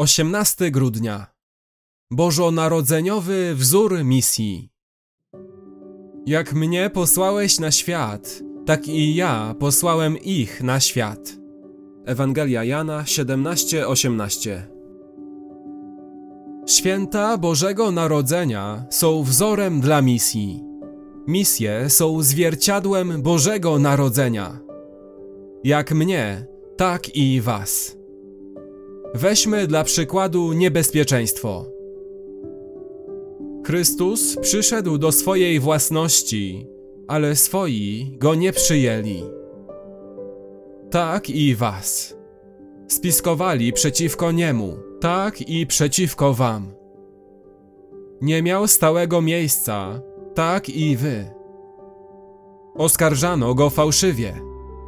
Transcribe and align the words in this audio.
18 0.00 0.70
grudnia. 0.70 1.26
Bożonarodzeniowy 2.10 3.54
wzór 3.54 4.04
misji. 4.04 4.70
Jak 6.26 6.52
mnie 6.52 6.90
posłałeś 6.90 7.58
na 7.58 7.70
świat, 7.70 8.42
tak 8.66 8.88
i 8.88 9.14
ja 9.14 9.54
posłałem 9.58 10.18
ich 10.18 10.62
na 10.62 10.80
świat. 10.80 11.36
Ewangelia 12.04 12.64
Jana 12.64 13.02
17:18. 13.02 14.62
Święta 16.66 17.38
Bożego 17.38 17.90
Narodzenia 17.90 18.86
są 18.90 19.22
wzorem 19.22 19.80
dla 19.80 20.02
misji. 20.02 20.64
Misje 21.26 21.90
są 21.90 22.22
zwierciadłem 22.22 23.22
Bożego 23.22 23.78
Narodzenia. 23.78 24.60
Jak 25.64 25.92
mnie, 25.92 26.46
tak 26.76 27.16
i 27.16 27.40
was. 27.40 27.97
Weźmy 29.14 29.66
dla 29.66 29.84
przykładu 29.84 30.52
niebezpieczeństwo. 30.52 31.66
Chrystus 33.66 34.36
przyszedł 34.36 34.98
do 34.98 35.12
swojej 35.12 35.60
własności, 35.60 36.66
ale 37.08 37.36
swoi 37.36 38.16
go 38.18 38.34
nie 38.34 38.52
przyjęli. 38.52 39.22
Tak 40.90 41.30
i 41.30 41.54
was. 41.54 42.16
Spiskowali 42.88 43.72
przeciwko 43.72 44.32
niemu, 44.32 44.76
tak 45.00 45.40
i 45.48 45.66
przeciwko 45.66 46.34
wam. 46.34 46.72
Nie 48.20 48.42
miał 48.42 48.68
stałego 48.68 49.22
miejsca, 49.22 50.00
tak 50.34 50.68
i 50.68 50.96
wy. 50.96 51.30
Oskarżano 52.74 53.54
go 53.54 53.70
fałszywie, 53.70 54.40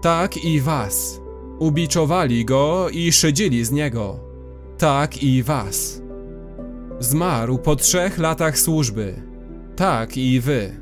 tak 0.02 0.44
i 0.44 0.60
was. 0.60 1.20
Ubiczowali 1.60 2.44
go 2.44 2.88
i 2.92 3.12
szydzili 3.12 3.64
z 3.64 3.70
niego, 3.70 4.20
tak 4.78 5.22
i 5.22 5.42
was. 5.42 6.02
Zmarł 7.00 7.58
po 7.58 7.76
trzech 7.76 8.18
latach 8.18 8.58
służby, 8.58 9.14
tak 9.76 10.16
i 10.16 10.40
wy. 10.40 10.76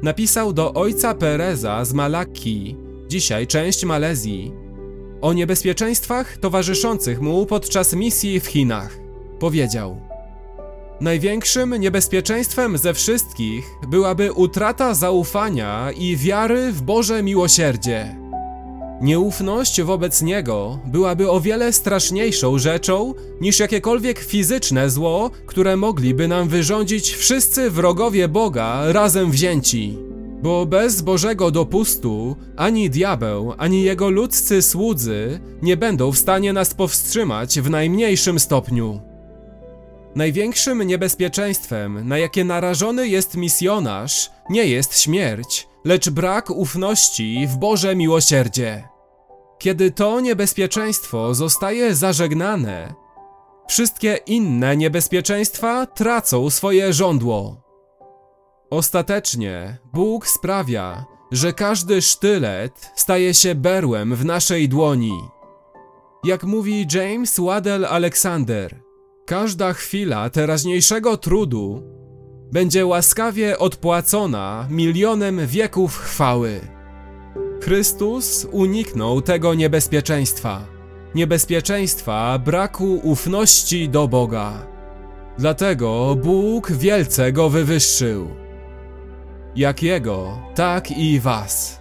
napisał 0.03 0.53
do 0.53 0.73
ojca 0.73 1.13
Pereza 1.13 1.85
z 1.85 1.93
Malakki, 1.93 2.75
dzisiaj 3.07 3.47
część 3.47 3.85
Malezji, 3.85 4.51
o 5.21 5.33
niebezpieczeństwach 5.33 6.37
towarzyszących 6.37 7.21
mu 7.21 7.45
podczas 7.45 7.93
misji 7.93 8.39
w 8.39 8.45
Chinach. 8.45 8.97
Powiedział: 9.39 10.01
Największym 11.01 11.75
niebezpieczeństwem 11.75 12.77
ze 12.77 12.93
wszystkich 12.93 13.65
byłaby 13.87 14.33
utrata 14.33 14.93
zaufania 14.93 15.91
i 15.91 16.17
wiary 16.17 16.71
w 16.71 16.81
Boże 16.81 17.23
miłosierdzie. 17.23 18.22
Nieufność 19.01 19.81
wobec 19.81 20.21
Niego 20.21 20.79
byłaby 20.85 21.31
o 21.31 21.41
wiele 21.41 21.73
straszniejszą 21.73 22.59
rzeczą 22.59 23.13
niż 23.41 23.59
jakiekolwiek 23.59 24.19
fizyczne 24.19 24.89
zło, 24.89 25.31
które 25.45 25.77
mogliby 25.77 26.27
nam 26.27 26.47
wyrządzić 26.47 27.13
wszyscy 27.13 27.69
wrogowie 27.69 28.27
Boga 28.27 28.91
razem 28.91 29.31
wzięci. 29.31 29.97
Bo 30.43 30.65
bez 30.65 31.01
Bożego 31.01 31.51
dopustu 31.51 32.35
ani 32.57 32.89
diabeł, 32.89 33.53
ani 33.57 33.83
jego 33.83 34.09
ludzcy 34.09 34.61
słudzy 34.61 35.39
nie 35.61 35.77
będą 35.77 36.11
w 36.11 36.17
stanie 36.17 36.53
nas 36.53 36.73
powstrzymać 36.73 37.59
w 37.59 37.69
najmniejszym 37.69 38.39
stopniu. 38.39 39.01
Największym 40.15 40.83
niebezpieczeństwem, 40.83 42.07
na 42.07 42.17
jakie 42.17 42.43
narażony 42.43 43.07
jest 43.07 43.37
misjonarz, 43.37 44.31
nie 44.49 44.65
jest 44.65 44.99
śmierć, 44.99 45.67
lecz 45.85 46.09
brak 46.09 46.49
ufności 46.49 47.47
w 47.47 47.57
Boże 47.57 47.95
miłosierdzie. 47.95 48.92
Kiedy 49.63 49.91
to 49.91 50.19
niebezpieczeństwo 50.19 51.33
zostaje 51.33 51.95
zażegnane, 51.95 52.93
wszystkie 53.67 54.19
inne 54.25 54.77
niebezpieczeństwa 54.77 55.85
tracą 55.85 56.49
swoje 56.49 56.93
żądło. 56.93 57.63
Ostatecznie 58.69 59.77
Bóg 59.93 60.27
sprawia, 60.27 61.05
że 61.31 61.53
każdy 61.53 62.01
sztylet 62.01 62.91
staje 62.95 63.33
się 63.33 63.55
berłem 63.55 64.15
w 64.15 64.25
naszej 64.25 64.69
dłoni. 64.69 65.19
Jak 66.23 66.43
mówi 66.43 66.87
James 66.93 67.39
Waddell 67.39 67.85
Alexander, 67.85 68.81
każda 69.25 69.73
chwila 69.73 70.29
teraźniejszego 70.29 71.17
trudu 71.17 71.83
będzie 72.51 72.85
łaskawie 72.85 73.59
odpłacona 73.59 74.67
milionem 74.69 75.47
wieków 75.47 75.97
chwały. 75.97 76.82
Chrystus 77.63 78.47
uniknął 78.51 79.21
tego 79.21 79.53
niebezpieczeństwa 79.53 80.73
niebezpieczeństwa 81.15 82.39
braku 82.39 82.99
ufności 83.03 83.89
do 83.89 84.07
Boga. 84.07 84.67
Dlatego 85.37 86.15
Bóg 86.23 86.71
wielce 86.71 87.31
go 87.31 87.49
wywyższył. 87.49 88.27
Jak 89.55 89.83
Jego, 89.83 90.37
tak 90.55 90.91
i 90.91 91.19
Was. 91.19 91.79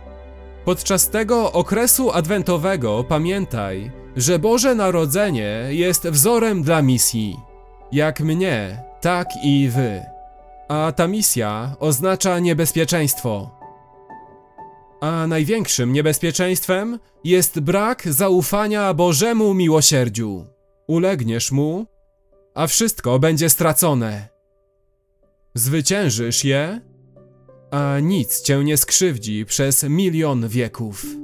Podczas 0.64 1.10
tego 1.10 1.52
okresu 1.52 2.10
adwentowego 2.10 3.04
pamiętaj, 3.04 3.90
że 4.16 4.38
Boże 4.38 4.74
Narodzenie 4.74 5.66
jest 5.68 6.08
wzorem 6.08 6.62
dla 6.62 6.82
misji. 6.82 7.36
Jak 7.92 8.20
mnie, 8.20 8.82
tak 9.00 9.28
i 9.44 9.68
Wy. 9.68 10.02
A 10.68 10.92
ta 10.96 11.08
misja 11.08 11.76
oznacza 11.80 12.38
niebezpieczeństwo. 12.38 13.61
A 15.02 15.26
największym 15.26 15.92
niebezpieczeństwem 15.92 16.98
jest 17.24 17.60
brak 17.60 18.02
zaufania 18.12 18.94
Bożemu 18.94 19.54
miłosierdziu. 19.54 20.46
Ulegniesz 20.86 21.52
mu, 21.52 21.86
a 22.54 22.66
wszystko 22.66 23.18
będzie 23.18 23.50
stracone. 23.50 24.28
Zwyciężysz 25.54 26.44
je, 26.44 26.80
a 27.70 27.98
nic 28.02 28.42
cię 28.42 28.64
nie 28.64 28.76
skrzywdzi 28.76 29.44
przez 29.44 29.82
milion 29.82 30.48
wieków. 30.48 31.21